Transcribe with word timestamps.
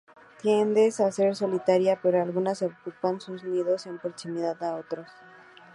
Tienden 0.41 0.89
a 0.97 1.11
ser 1.11 1.35
solitarias, 1.35 1.99
pero 2.01 2.19
algunas 2.23 2.63
agrupan 2.63 3.21
sus 3.21 3.43
nidos 3.43 3.85
en 3.85 3.99
proximidad 3.99 4.63
a 4.63 4.77
otros. 4.77 5.07